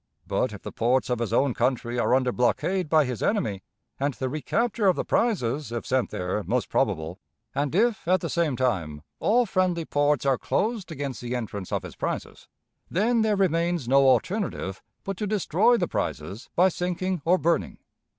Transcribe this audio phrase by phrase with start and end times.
[0.25, 3.61] But, if the ports of his own country are under blockade by his enemy,
[3.99, 7.19] and the recapture of the prizes, if sent there, most probable,
[7.53, 11.83] and if, at the same time, all friendly ports are closed against the entrance of
[11.83, 12.47] his prizes,
[12.89, 17.77] then there remains no alternative but to destroy the prizes by sinking or burning.